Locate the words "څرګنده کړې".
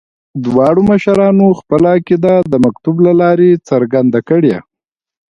3.69-4.55